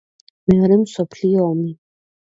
მეორე 0.51 0.79
მსოფლიო 0.85 1.47
ომი. 1.53 1.71